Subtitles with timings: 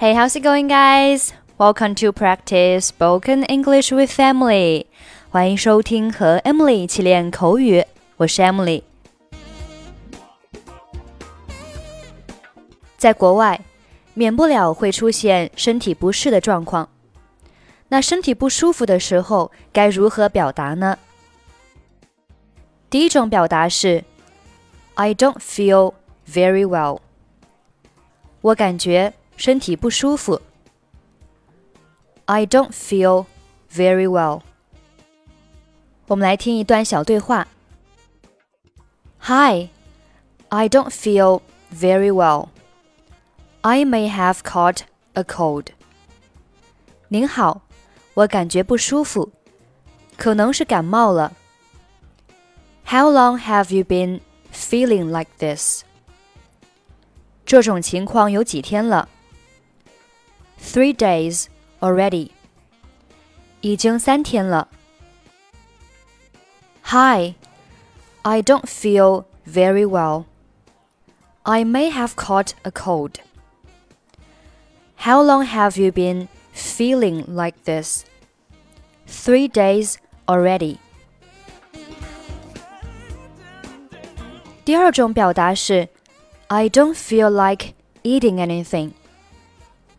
[0.00, 1.32] Hey, how's it going, guys?
[1.58, 4.86] Welcome to practice spoken English with Emily.
[5.30, 7.84] 欢迎收听和 Emily 一起练口语，
[8.16, 8.82] 我是 Emily。
[12.96, 13.60] 在国外，
[14.14, 16.88] 免不了会出现身体不适的状况。
[17.88, 20.98] 那身体不舒服的时候，该如何表达呢？
[22.88, 24.04] 第一种表达是
[24.94, 25.94] "I don't feel
[26.28, 27.00] very well"，
[28.40, 30.40] 我感觉 身体不舒服。
[32.26, 33.26] I don't feel
[33.72, 34.42] very well。
[36.08, 37.46] 我们来听一段小对话。
[39.20, 39.70] Hi,
[40.48, 41.42] I don't feel
[41.74, 42.48] very well.
[43.62, 44.80] I may have caught
[45.14, 45.66] a cold.
[47.08, 47.62] 您好，
[48.14, 49.32] 我感觉不舒服，
[50.16, 51.32] 可能是感冒了。
[52.86, 54.20] How long have you been
[54.52, 55.82] feeling like this?
[57.44, 59.08] 这种情况有几天了
[60.70, 61.46] ？Three days
[61.80, 62.30] already.
[63.60, 64.68] 已经三天了。
[66.84, 67.34] Hi,
[68.22, 70.24] I don't feel very well.
[71.42, 73.20] I may have caught a cold.
[74.96, 78.04] How long have you been feeling like this?
[79.06, 80.78] Three days already.
[84.64, 85.88] 第二种表达是
[86.48, 88.92] I don't feel like eating anything.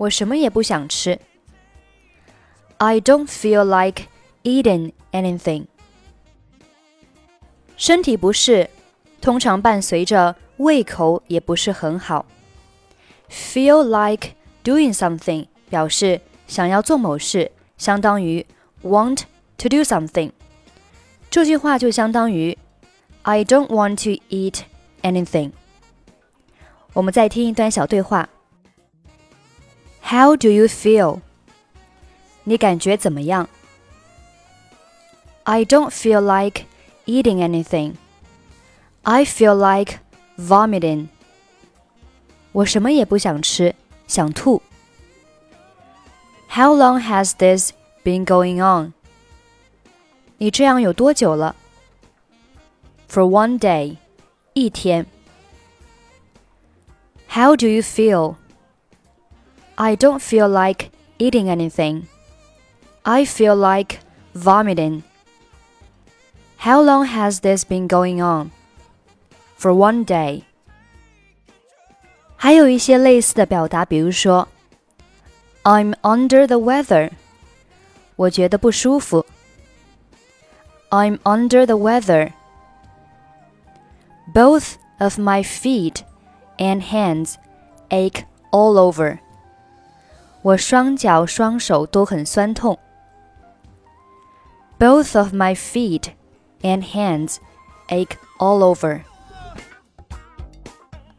[0.00, 1.18] 我什么也不想吃。
[2.78, 4.04] I don't feel like
[4.42, 5.66] eating anything.
[7.76, 8.70] 身体不适
[9.20, 12.26] 通常伴随着胃口也不是很好。
[13.30, 18.46] Feel like doing something 表示想要做某事，相当于
[18.82, 19.22] want
[19.58, 20.30] to do something。
[21.30, 22.56] 这句话就相当于
[23.22, 24.60] I don't want to eat
[25.02, 25.52] anything。
[26.92, 28.28] 我们再听一段小对话。
[30.10, 31.20] How do you feel？
[32.44, 33.48] 你感觉怎么样？
[35.44, 36.64] I don't feel like
[37.06, 37.94] eating anything.
[39.02, 39.98] I feel like
[40.38, 41.08] vomiting.
[42.52, 43.74] 我什么也不想吃，
[44.06, 44.62] 想吐。
[46.48, 47.72] How long has this
[48.04, 48.92] been going on?
[50.38, 51.54] 你这样有多久了？
[53.08, 53.96] For one day,
[54.52, 55.06] 一天。
[57.28, 58.36] How do you feel?
[59.76, 62.06] I don't feel like eating anything.
[63.04, 64.00] I feel like
[64.34, 65.02] vomiting.
[66.58, 68.50] How long has this been going on?
[69.56, 70.42] For one day.
[72.36, 74.48] 还有一些类似的表达，比如说，
[75.62, 77.10] I'm under the weather，
[78.16, 79.24] 我觉得不舒服。
[80.90, 82.32] I'm under the weather.
[84.32, 86.02] Both of my feet
[86.58, 87.34] and hands
[87.88, 89.18] ache all over.
[90.42, 92.78] 我双脚双手都很酸痛。
[94.78, 96.10] Both of my feet
[96.62, 97.36] and hands
[97.88, 99.00] ache all over.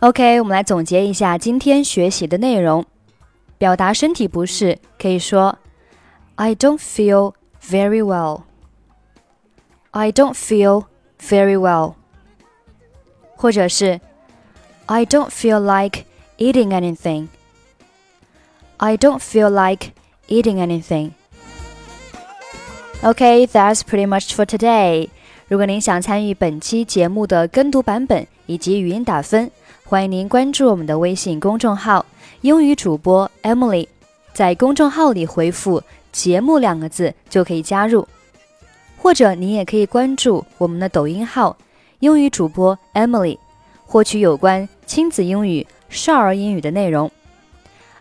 [0.00, 2.84] OK，我们来总结一下今天学习的内容。
[3.58, 5.56] 表达身体不适可以说
[6.34, 8.42] I don't feel very well.
[9.92, 10.86] I don't feel
[11.20, 11.94] very well.
[13.36, 14.00] 或者是
[14.86, 16.04] I don't feel like
[16.38, 17.28] eating anything.
[18.79, 19.93] I don't feel like
[20.27, 21.11] eating anything.
[23.01, 25.09] Okay, that's pretty much for today.
[25.47, 29.49] 如果您想参与本期节目的跟读版本以及语音打分，
[29.83, 32.05] 欢迎您关注我们的微信公众号
[32.41, 33.87] “英语主播 Emily”。
[34.33, 38.07] 在公众号里回复“节目”两个字就可以加入，
[38.97, 41.57] 或者您也可以关注我们的抖音号
[41.99, 43.39] “英语主播 Emily”，
[43.85, 47.09] 获取有关亲子英语、少儿英语的内容。